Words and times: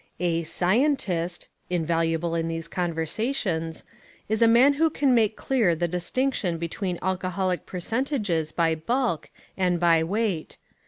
A 0.19 0.41
"scientist" 0.41 1.47
(invaluable 1.69 2.33
in 2.33 2.47
these 2.47 2.67
conversations) 2.67 3.83
is 4.27 4.41
a 4.41 4.47
man 4.47 4.73
who 4.73 4.89
can 4.89 5.13
make 5.13 5.35
clear 5.37 5.75
the 5.75 5.87
distinction 5.87 6.57
between 6.57 6.97
alcoholic 7.03 7.67
percentages 7.67 8.51
by 8.51 8.73
bulk 8.73 9.29
and 9.55 9.79
by 9.79 10.01
weight. 10.03 10.57